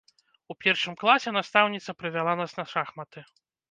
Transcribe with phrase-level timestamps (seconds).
[0.53, 3.19] У першым класе настаўніца прывяла нас на шахматы.